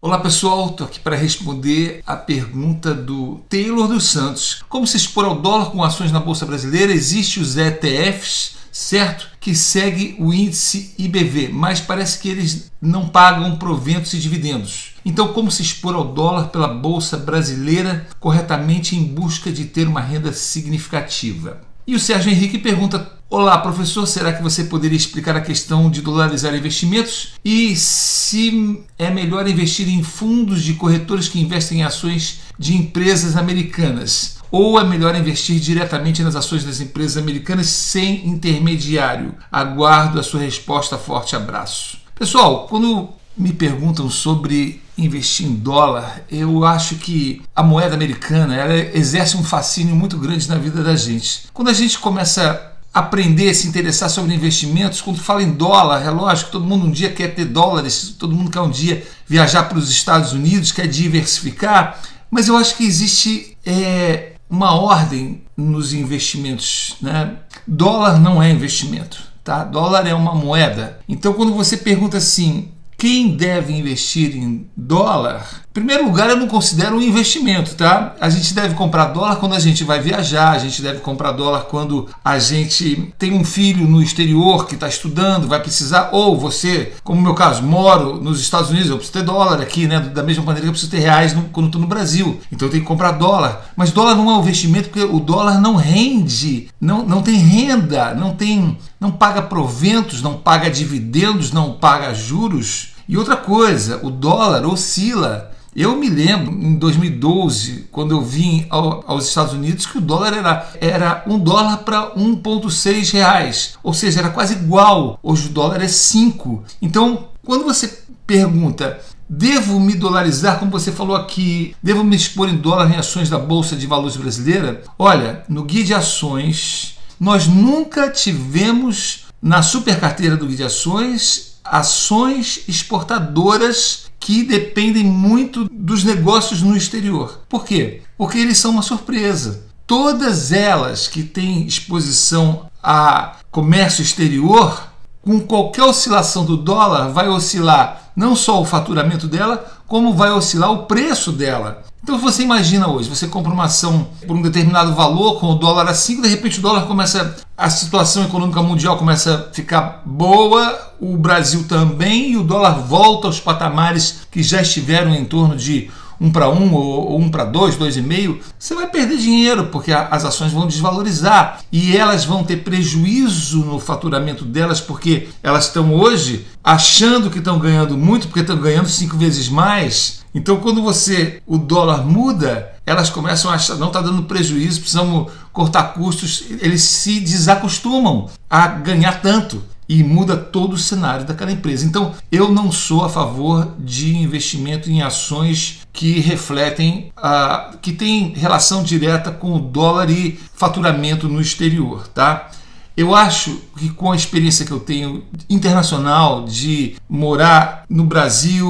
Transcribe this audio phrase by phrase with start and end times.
[0.00, 4.62] Olá pessoal, estou aqui para responder a pergunta do Taylor dos Santos.
[4.68, 6.92] Como se expor ao dólar com ações na Bolsa Brasileira?
[6.92, 9.28] Existem os ETFs, certo?
[9.40, 14.94] Que segue o índice IBV, mas parece que eles não pagam proventos e dividendos.
[15.04, 20.00] Então, como se expor ao dólar pela Bolsa Brasileira corretamente em busca de ter uma
[20.00, 21.60] renda significativa?
[21.84, 26.00] E o Sérgio Henrique pergunta: Olá, professor, será que você poderia explicar a questão de
[26.00, 32.40] dolarizar investimentos e se é melhor investir em fundos de corretores que investem em ações
[32.58, 34.38] de empresas americanas?
[34.50, 39.34] Ou é melhor investir diretamente nas ações das empresas americanas sem intermediário?
[39.52, 40.96] Aguardo a sua resposta.
[40.96, 41.98] Forte abraço.
[42.14, 48.74] Pessoal, quando me perguntam sobre investir em dólar, eu acho que a moeda americana ela
[48.96, 51.42] exerce um fascínio muito grande na vida da gente.
[51.52, 56.50] Quando a gente começa aprender, se interessar sobre investimentos, quando fala em dólar, é lógico,
[56.50, 59.90] todo mundo um dia quer ter dólares, todo mundo quer um dia viajar para os
[59.90, 66.96] Estados Unidos, quer diversificar, mas eu acho que existe é, uma ordem nos investimentos.
[67.00, 67.36] Né?
[67.66, 69.22] Dólar não é investimento.
[69.42, 69.64] Tá?
[69.64, 70.98] Dólar é uma moeda.
[71.08, 76.96] Então, quando você pergunta assim, quem deve investir em dólar, primeiro lugar, eu não considero
[76.96, 78.14] um investimento, tá?
[78.20, 81.62] A gente deve comprar dólar quando a gente vai viajar, a gente deve comprar dólar
[81.62, 86.92] quando a gente tem um filho no exterior que está estudando, vai precisar, ou você,
[87.04, 90.00] como no meu caso, moro nos Estados Unidos, eu preciso ter dólar aqui, né?
[90.00, 92.40] Da mesma maneira que eu preciso ter reais no, quando estou no Brasil.
[92.50, 93.70] Então eu tenho que comprar dólar.
[93.76, 98.14] Mas dólar não é um investimento porque o dólar não rende, não, não tem renda,
[98.14, 102.94] não tem, não paga proventos, não paga dividendos, não paga juros.
[103.08, 105.52] E outra coisa, o dólar oscila.
[105.78, 110.32] Eu me lembro em 2012, quando eu vim ao, aos Estados Unidos, que o dólar
[110.32, 115.20] era, era um dólar para 1,6 reais, ou seja, era quase igual.
[115.22, 116.64] Hoje o dólar é 5.
[116.82, 122.56] Então, quando você pergunta, devo me dolarizar, como você falou aqui, devo me expor em
[122.56, 124.82] dólar em ações da Bolsa de Valores brasileira?
[124.98, 131.48] Olha, no guia de ações, nós nunca tivemos na super carteira do guia de ações
[131.70, 137.42] ações exportadoras que dependem muito dos negócios no exterior.
[137.48, 138.02] Por quê?
[138.16, 139.66] Porque eles são uma surpresa.
[139.86, 144.88] Todas elas que têm exposição a comércio exterior,
[145.22, 150.72] com qualquer oscilação do dólar, vai oscilar não só o faturamento dela, como vai oscilar
[150.72, 151.84] o preço dela.
[152.08, 155.86] Então você imagina hoje, você compra uma ação por um determinado valor, com o dólar
[155.88, 160.94] a 5, de repente o dólar começa, a situação econômica mundial começa a ficar boa,
[160.98, 165.90] o Brasil também, e o dólar volta aos patamares que já estiveram em torno de
[166.18, 170.50] 1 para 1 ou 1 para 2, 2,5, você vai perder dinheiro, porque as ações
[170.50, 171.60] vão desvalorizar.
[171.70, 177.58] E elas vão ter prejuízo no faturamento delas, porque elas estão hoje achando que estão
[177.58, 183.10] ganhando muito, porque estão ganhando cinco vezes mais então, quando você o dólar muda, elas
[183.10, 189.20] começam a achar, não está dando prejuízo, precisamos cortar custos, eles se desacostumam a ganhar
[189.20, 191.86] tanto e muda todo o cenário daquela empresa.
[191.86, 198.34] Então, eu não sou a favor de investimento em ações que refletem, a, que tem
[198.34, 202.50] relação direta com o dólar e faturamento no exterior, tá?
[202.98, 208.68] Eu acho que com a experiência que eu tenho internacional de morar no Brasil,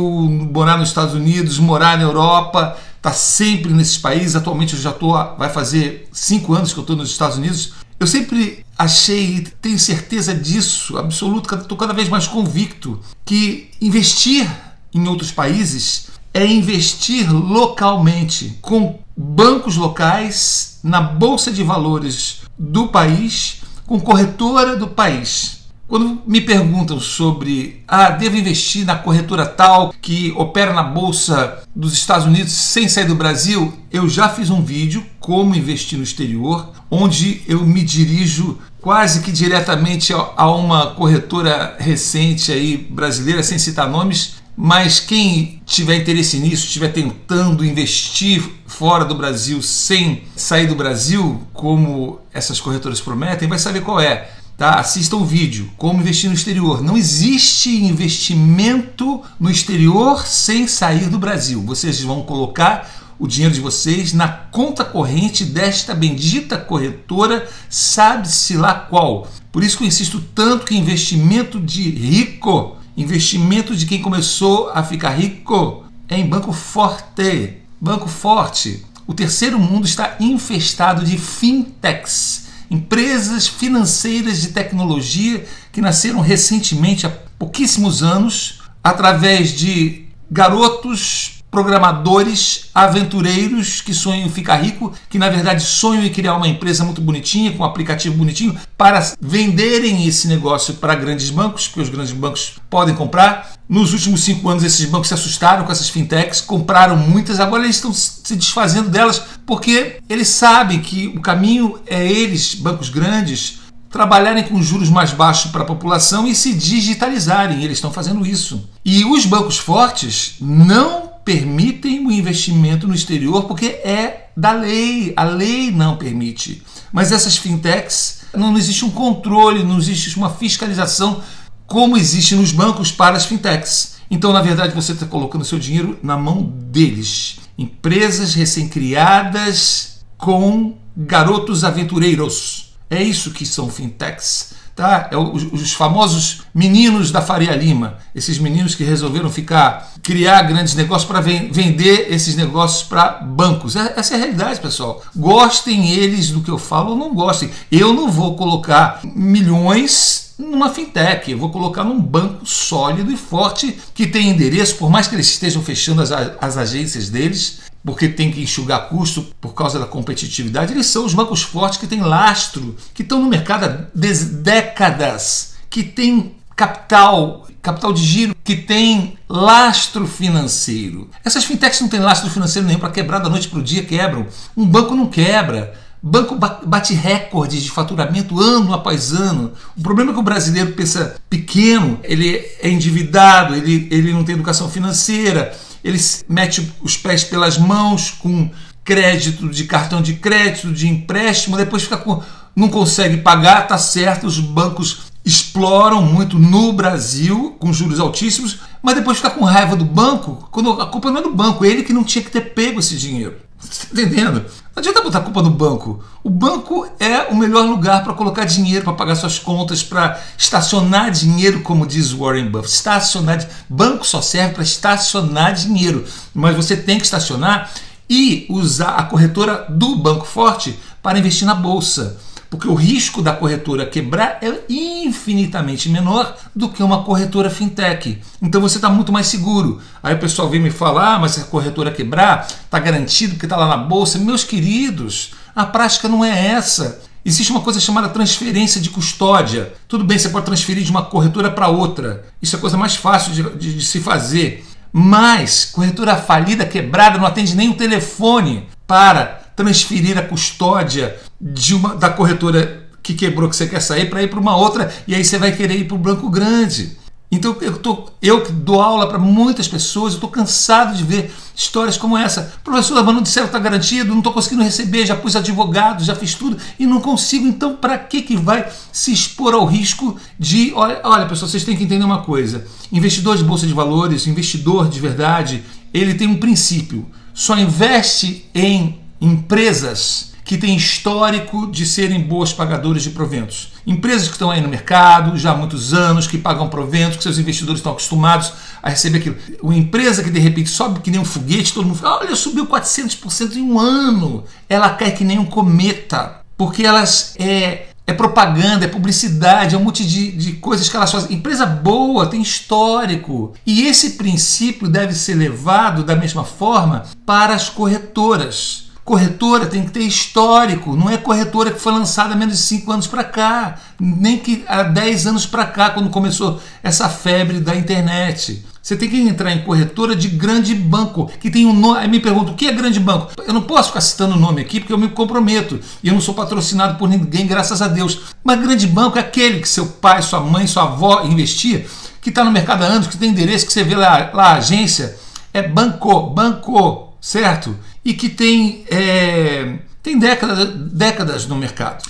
[0.53, 4.37] morar nos Estados Unidos, morar na Europa, tá sempre nesses países.
[4.37, 7.73] Atualmente eu já estou, vai fazer cinco anos que eu estou nos Estados Unidos.
[7.99, 14.47] Eu sempre achei, tenho certeza disso, absoluto, estou cada vez mais convicto que investir
[14.93, 23.58] em outros países é investir localmente com bancos locais na bolsa de valores do país
[23.89, 25.67] com corretora do país.
[25.89, 31.95] Quando me perguntam sobre, ah, devo investir na corretora tal que opera na bolsa dos
[31.95, 36.71] Estados Unidos sem sair do Brasil, eu já fiz um vídeo como investir no exterior,
[36.91, 43.89] onde eu me dirijo quase que diretamente a uma corretora recente aí brasileira, sem citar
[43.89, 50.75] nomes, mas quem tiver interesse nisso, estiver tentando investir fora do Brasil sem sair do
[50.75, 54.29] Brasil, como essas corretoras prometem, vai saber qual é.
[54.57, 54.81] Tá?
[54.81, 56.83] Assista o vídeo Como investir no exterior.
[56.83, 61.63] Não existe investimento no exterior sem sair do Brasil.
[61.63, 68.75] Vocês vão colocar o dinheiro de vocês na conta corrente desta bendita corretora, sabe-se lá
[68.75, 69.29] qual.
[69.53, 74.83] Por isso que eu insisto tanto que investimento de rico Investimento de quem começou a
[74.83, 77.59] ficar rico é em banco forte.
[77.81, 78.85] Banco forte.
[79.07, 87.11] O terceiro mundo está infestado de fintechs, empresas financeiras de tecnologia que nasceram recentemente, há
[87.39, 95.61] pouquíssimos anos, através de garotos programadores, aventureiros que sonham em ficar rico, que na verdade
[95.61, 100.75] sonham em criar uma empresa muito bonitinha, com um aplicativo bonitinho, para venderem esse negócio
[100.75, 103.55] para grandes bancos, porque os grandes bancos podem comprar.
[103.69, 107.75] Nos últimos cinco anos, esses bancos se assustaram com essas fintechs, compraram muitas, agora eles
[107.75, 113.59] estão se desfazendo delas, porque eles sabem que o caminho é eles, bancos grandes,
[113.91, 117.65] trabalharem com juros mais baixos para a população e se digitalizarem.
[117.65, 118.69] Eles estão fazendo isso.
[118.85, 125.13] E os bancos fortes não permitem o investimento no exterior porque é da lei.
[125.15, 126.63] A lei não permite.
[126.91, 131.23] Mas essas fintechs, não existe um controle, não existe uma fiscalização
[131.67, 133.97] como existe nos bancos para as fintechs.
[134.11, 137.41] Então, na verdade, você está colocando seu dinheiro na mão deles.
[137.59, 142.75] Empresas recém-criadas com garotos aventureiros.
[142.89, 145.09] É isso que são fintechs tá?
[145.11, 150.77] É os, os, famosos meninos da Faria Lima, esses meninos que resolveram ficar, criar grandes
[150.77, 153.75] negócios para vender esses negócios para bancos.
[153.75, 155.03] É, essa é a realidade, pessoal.
[155.17, 157.51] Gostem eles do que eu falo ou não gostem.
[157.73, 163.77] Eu não vou colocar milhões numa fintech, eu vou colocar num banco sólido e forte
[163.93, 168.31] que tem endereço, por mais que eles estejam fechando as, as agências deles, porque tem
[168.31, 172.77] que enxugar custo por causa da competitividade, eles são os bancos fortes que têm lastro,
[172.93, 180.07] que estão no mercado há décadas, que têm capital, capital de giro, que tem lastro
[180.07, 181.09] financeiro.
[181.25, 184.27] Essas fintechs não têm lastro financeiro nenhum para quebrar da noite para o dia, quebram.
[184.57, 185.73] Um banco não quebra.
[186.01, 189.53] Banco bate recordes de faturamento ano após ano.
[189.77, 194.35] O problema é que o brasileiro pensa pequeno, ele é endividado, ele, ele não tem
[194.35, 195.99] educação financeira, ele
[196.29, 198.51] mete os pés pelas mãos com
[198.85, 202.23] crédito de cartão de crédito, de empréstimo, depois fica com,
[202.57, 208.95] não consegue pagar, tá certo, os bancos exploram muito no Brasil com juros altíssimos, mas
[208.95, 211.83] depois fica com raiva do banco, quando a culpa não é do banco, é ele
[211.83, 213.37] que não tinha que ter pego esse dinheiro.
[213.59, 214.45] Você está entendendo?
[214.79, 216.05] Não adianta botar a culpa no banco.
[216.23, 221.11] O banco é o melhor lugar para colocar dinheiro, para pagar suas contas, para estacionar
[221.11, 222.77] dinheiro, como diz Warren Buffett.
[222.77, 227.69] Estacionar, banco só serve para estacionar dinheiro, mas você tem que estacionar
[228.09, 232.17] e usar a corretora do Banco Forte para investir na bolsa
[232.51, 238.21] porque o risco da corretora quebrar é infinitamente menor do que uma corretora fintech.
[238.41, 239.81] Então você está muito mais seguro.
[240.03, 243.45] Aí o pessoal vem me falar, ah, mas se a corretora quebrar, está garantido que
[243.45, 244.19] está lá na bolsa.
[244.19, 247.01] Meus queridos, a prática não é essa.
[247.25, 249.75] Existe uma coisa chamada transferência de custódia.
[249.87, 252.25] Tudo bem, você pode transferir de uma corretora para outra.
[252.41, 254.65] Isso é a coisa mais fácil de, de, de se fazer.
[254.91, 261.97] Mas corretora falida, quebrada, não atende nem o telefone para transferir a custódia de uma,
[261.97, 265.25] da corretora que quebrou que você quer sair para ir para uma outra e aí
[265.25, 266.97] você vai querer ir para o Banco Grande.
[267.31, 271.35] Então eu, tô, eu que dou aula para muitas pessoas, eu estou cansado de ver
[271.57, 272.55] histórias como essa.
[272.63, 276.15] Professor, mas não disseram que está garantido, não estou conseguindo receber, já pus advogado, já
[276.15, 277.45] fiz tudo e não consigo.
[277.45, 280.73] Então, para que, que vai se expor ao risco de.
[280.75, 284.89] Olha, olha, pessoal, vocês têm que entender uma coisa: investidor de bolsa de valores, investidor
[284.89, 287.05] de verdade, ele tem um princípio.
[287.35, 293.73] Só investe em empresas que têm histórico de serem boas pagadoras de proventos.
[293.87, 297.39] Empresas que estão aí no mercado já há muitos anos, que pagam proventos, que seus
[297.39, 299.37] investidores estão acostumados a receber aquilo.
[299.63, 302.67] Uma empresa que de repente sobe que nem um foguete, todo mundo fala, olha, subiu
[302.67, 304.43] 400% em um ano.
[304.71, 309.85] Ela cai que nem um cometa, porque elas é, é propaganda, é publicidade, é um
[309.85, 311.37] monte de, de coisas que elas fazem.
[311.37, 313.53] Empresa boa, tem histórico.
[313.67, 319.91] E esse princípio deve ser levado da mesma forma para as corretoras Corretora tem que
[319.91, 323.77] ter histórico, não é corretora que foi lançada há menos de 5 anos para cá,
[323.99, 328.67] nem que há 10 anos para cá, quando começou essa febre da internet.
[328.83, 332.01] Você tem que entrar em corretora de grande banco, que tem um nome.
[332.01, 333.33] Aí me pergunta, o que é grande banco?
[333.47, 335.81] Eu não posso ficar citando o nome aqui porque eu me comprometo.
[336.03, 338.21] E eu não sou patrocinado por ninguém, graças a Deus.
[338.45, 341.87] Mas grande banco é aquele que seu pai, sua mãe, sua avó investia,
[342.21, 344.57] que está no mercado há anos, que tem endereço, que você vê lá, lá a
[344.57, 345.17] agência.
[345.55, 347.75] É banco, banco, certo?
[348.09, 352.03] E que tem, é, tem décadas, décadas no mercado.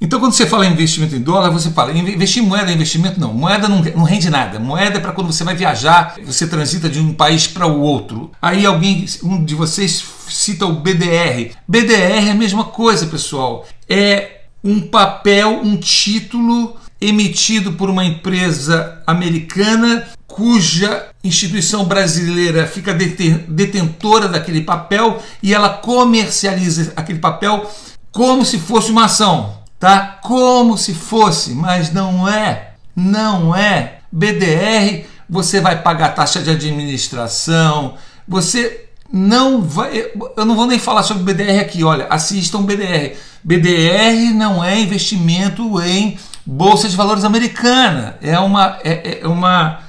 [0.00, 3.20] Então, quando você fala em investimento em dólar, você fala investir em moeda é investimento?
[3.20, 4.58] Não, moeda não, não rende nada.
[4.58, 8.32] Moeda é para quando você vai viajar, você transita de um país para o outro.
[8.40, 11.52] Aí alguém, um de vocês cita o BDR.
[11.68, 13.66] BDR é a mesma coisa, pessoal.
[13.86, 24.28] É um papel, um título emitido por uma empresa americana cuja instituição brasileira fica detentora
[24.28, 27.68] daquele papel e ela comercializa aquele papel
[28.12, 30.18] como se fosse uma ação, tá?
[30.22, 33.98] Como se fosse, mas não é, não é.
[34.12, 37.94] BDR você vai pagar taxa de administração,
[38.28, 40.10] você não vai.
[40.36, 43.16] Eu não vou nem falar sobre BDR aqui, olha, assistam BDR.
[43.42, 48.78] BDR não é investimento em Bolsa de Valores americana, é uma.
[48.84, 49.80] É, é uma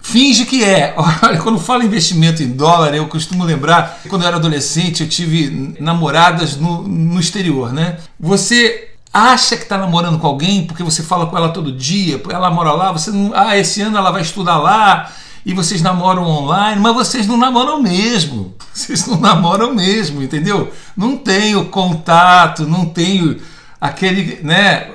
[0.00, 0.94] Finge que é.
[1.22, 5.76] Olha, quando falo investimento em dólar, eu costumo lembrar, quando eu era adolescente, eu tive
[5.80, 7.98] namoradas no, no exterior, né?
[8.18, 12.50] Você acha que está namorando com alguém porque você fala com ela todo dia, ela
[12.50, 15.10] mora lá, você não, ah, esse ano ela vai estudar lá
[15.44, 18.54] e vocês namoram online, mas vocês não namoram mesmo.
[18.78, 20.72] Vocês não namoram mesmo, entendeu?
[20.96, 23.38] Não tem o contato, não tem
[23.80, 24.88] aquele, né,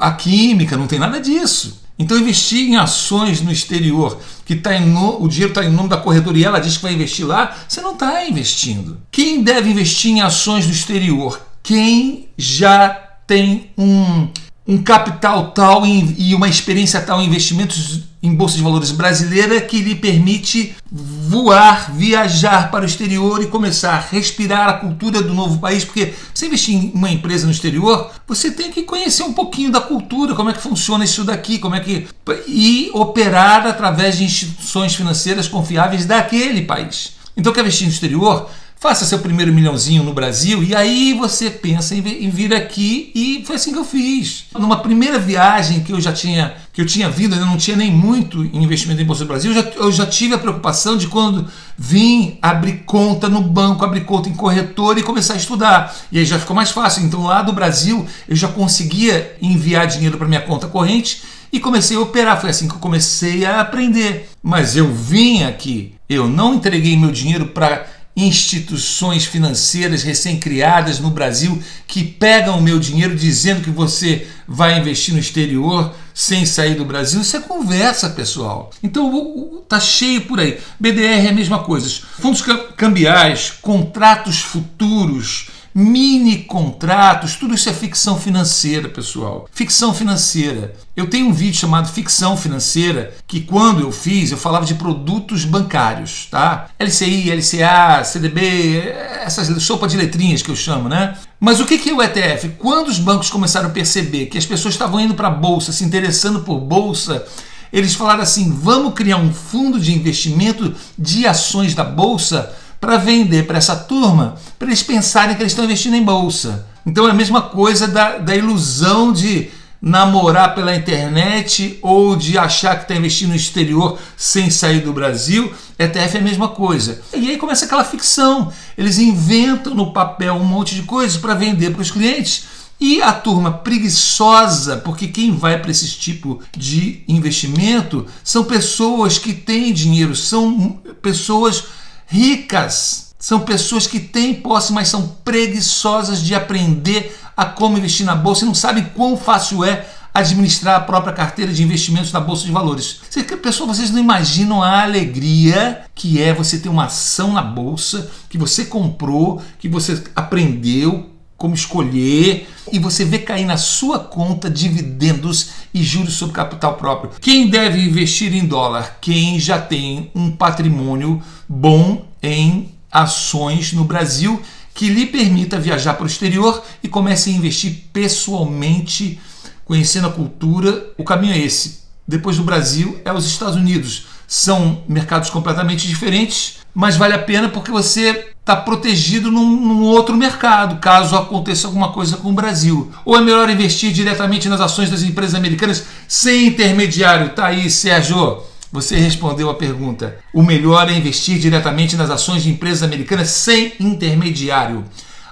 [0.00, 1.80] a química, não tem nada disso.
[1.98, 5.96] Então, investir em ações no exterior, que tá no, o dinheiro está em nome da
[5.96, 9.00] corretora e ela diz que vai investir lá, você não está investindo.
[9.10, 11.40] Quem deve investir em ações no exterior?
[11.62, 12.90] Quem já
[13.26, 14.28] tem um,
[14.68, 19.80] um capital tal e uma experiência tal em investimentos em bolsa de valores brasileira que
[19.80, 25.58] lhe permite voar, viajar para o exterior e começar a respirar a cultura do novo
[25.58, 29.70] país, porque você investir em uma empresa no exterior, você tem que conhecer um pouquinho
[29.70, 32.06] da cultura, como é que funciona isso daqui, como é que
[32.46, 37.12] e operar através de instituições financeiras confiáveis daquele país.
[37.36, 38.50] Então, quer investir no exterior?
[38.80, 43.56] Faça seu primeiro milhãozinho no Brasil e aí você pensa em vir aqui e foi
[43.56, 44.44] assim que eu fiz.
[44.56, 47.90] Numa primeira viagem que eu já tinha que eu tinha vindo, eu não tinha nem
[47.90, 51.44] muito investimento em Bolsa do Brasil, eu já, eu já tive a preocupação de quando
[51.76, 55.96] vim abrir conta no banco, abrir conta em corretora e começar a estudar.
[56.12, 57.04] E aí já ficou mais fácil.
[57.04, 61.96] Então lá do Brasil eu já conseguia enviar dinheiro para minha conta corrente e comecei
[61.96, 62.40] a operar.
[62.40, 64.28] Foi assim que eu comecei a aprender.
[64.40, 71.62] Mas eu vim aqui, eu não entreguei meu dinheiro para instituições financeiras recém-criadas no Brasil
[71.86, 76.84] que pegam o meu dinheiro dizendo que você vai investir no exterior sem sair do
[76.84, 77.20] Brasil.
[77.20, 78.70] Isso é conversa, pessoal.
[78.82, 80.58] Então tá cheio por aí.
[80.80, 81.88] BDR é a mesma coisa.
[82.18, 82.42] Fundos
[82.76, 85.48] cambiais, contratos futuros
[85.78, 89.48] mini contratos, tudo isso é ficção financeira, pessoal.
[89.52, 90.74] Ficção financeira.
[90.96, 95.44] Eu tenho um vídeo chamado Ficção Financeira, que quando eu fiz, eu falava de produtos
[95.44, 96.68] bancários, tá?
[96.80, 98.92] LCI, LCA, CDB,
[99.22, 101.16] essas sopa de letrinhas que eu chamo, né?
[101.38, 102.56] Mas o que é o ETF?
[102.58, 105.84] Quando os bancos começaram a perceber que as pessoas estavam indo para a bolsa, se
[105.84, 107.24] interessando por bolsa,
[107.72, 113.46] eles falaram assim: vamos criar um fundo de investimento de ações da bolsa para vender
[113.46, 116.66] para essa turma, para eles pensarem que eles estão investindo em bolsa.
[116.86, 122.76] Então é a mesma coisa da, da ilusão de namorar pela internet ou de achar
[122.76, 125.52] que está investindo no exterior sem sair do Brasil.
[125.78, 127.00] ETF é a mesma coisa.
[127.14, 128.52] E aí começa aquela ficção.
[128.76, 132.58] Eles inventam no papel um monte de coisas para vender para os clientes.
[132.80, 139.32] E a turma preguiçosa, porque quem vai para esse tipo de investimento são pessoas que
[139.32, 141.64] têm dinheiro, são pessoas
[142.08, 143.14] ricas.
[143.18, 148.44] São pessoas que têm posse, mas são preguiçosas de aprender a como investir na bolsa
[148.44, 152.50] e não sabem quão fácil é administrar a própria carteira de investimentos na bolsa de
[152.50, 153.00] valores.
[153.42, 158.38] Pessoal, vocês não imaginam a alegria que é você ter uma ação na bolsa que
[158.38, 165.50] você comprou, que você aprendeu como escolher e você vê cair na sua conta dividendos
[165.72, 167.12] e juros sobre capital próprio.
[167.20, 168.98] Quem deve investir em dólar?
[169.00, 174.42] Quem já tem um patrimônio bom em ações no Brasil
[174.74, 179.20] que lhe permita viajar para o exterior e comece a investir pessoalmente,
[179.64, 180.90] conhecendo a cultura.
[180.98, 181.82] O caminho é esse.
[182.06, 184.06] Depois do Brasil é os Estados Unidos.
[184.28, 190.16] São mercados completamente diferentes, mas vale a pena porque você está protegido num, num, outro
[190.16, 192.92] mercado, caso aconteça alguma coisa com o Brasil.
[193.04, 197.30] Ou é melhor investir diretamente nas ações das empresas americanas sem intermediário?
[197.30, 198.42] Tá aí, Sérgio.
[198.70, 200.18] Você respondeu a pergunta.
[200.32, 204.84] O melhor é investir diretamente nas ações de empresas americanas sem intermediário.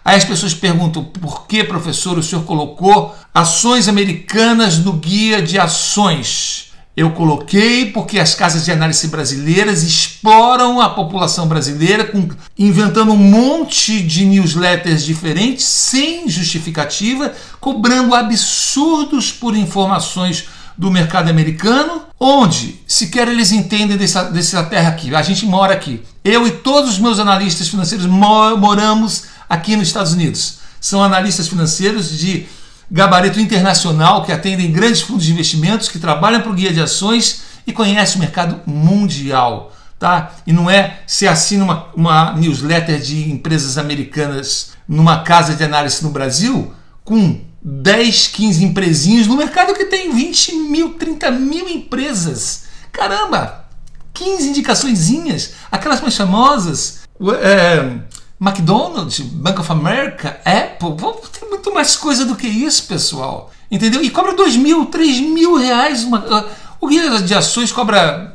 [0.05, 5.59] Aí as pessoas perguntam por que, professor, o senhor colocou ações americanas no guia de
[5.59, 6.66] ações?
[6.97, 12.27] Eu coloquei porque as casas de análise brasileiras exploram a população brasileira com,
[12.59, 20.49] inventando um monte de newsletters diferentes sem justificativa, cobrando absurdos por informações
[20.79, 25.15] do mercado americano, onde sequer eles entendem dessa, dessa terra aqui.
[25.15, 26.03] A gente mora aqui.
[26.25, 30.61] Eu e todos os meus analistas financeiros moramos aqui nos Estados Unidos.
[30.81, 32.47] São analistas financeiros de
[32.91, 37.43] gabarito internacional que atendem grandes fundos de investimentos, que trabalham para o guia de ações
[37.67, 39.73] e conhecem o mercado mundial.
[39.99, 40.33] Tá?
[40.47, 46.03] E não é se assina uma, uma newsletter de empresas americanas numa casa de análise
[46.03, 52.65] no Brasil com 10, 15 empresinhos no mercado que tem 20 mil, 30 mil empresas.
[52.93, 53.65] Caramba!
[54.13, 57.01] 15 indicaçõezinhas, aquelas mais famosas.
[57.43, 57.99] É,
[58.41, 60.95] McDonald's, Bank of America, Apple,
[61.39, 63.51] tem muito mais coisa do que isso, pessoal.
[63.71, 64.03] Entendeu?
[64.03, 66.05] E cobra 2 mil, 3 mil reais.
[66.05, 66.49] Uma, uh,
[66.81, 68.35] o guia de ações cobra,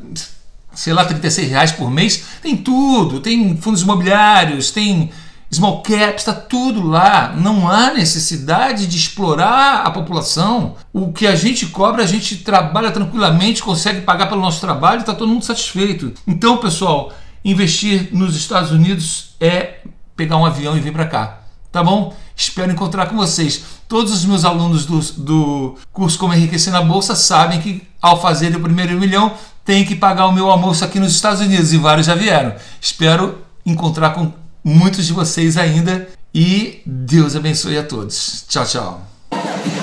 [0.73, 2.23] sei lá, 36 reais por mês.
[2.41, 5.11] Tem tudo, tem fundos imobiliários, tem
[5.51, 7.33] small caps, está tudo lá.
[7.37, 10.75] Não há necessidade de explorar a população.
[10.91, 15.13] O que a gente cobra, a gente trabalha tranquilamente, consegue pagar pelo nosso trabalho está
[15.13, 16.11] todo mundo satisfeito.
[16.25, 17.13] Então, pessoal,
[17.45, 19.79] investir nos Estados Unidos é
[20.21, 21.39] pegar um avião e vir para cá.
[21.71, 22.15] Tá bom?
[22.35, 23.63] Espero encontrar com vocês.
[23.87, 28.55] Todos os meus alunos do, do curso Como Enriquecer na Bolsa sabem que ao fazer
[28.55, 29.33] o primeiro milhão
[29.65, 32.53] tem que pagar o meu almoço aqui nos Estados Unidos e vários já vieram.
[32.79, 34.31] Espero encontrar com
[34.63, 38.45] muitos de vocês ainda e Deus abençoe a todos.
[38.47, 39.80] Tchau, tchau.